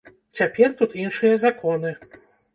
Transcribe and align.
Цяпер 0.37 0.73
тут 0.79 0.95
іншыя 1.03 1.37
законы. 1.45 1.95